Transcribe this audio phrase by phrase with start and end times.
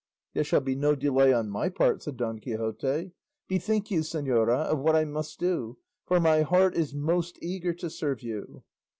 [0.33, 3.11] "There shall be no delay on my part," said Don Quixote.
[3.47, 5.77] "Bethink you, señora, of what I must do,
[6.07, 8.63] for my heart is most eager to serve you."